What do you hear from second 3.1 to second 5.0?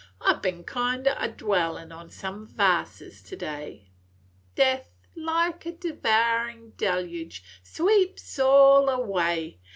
to day.– 'death,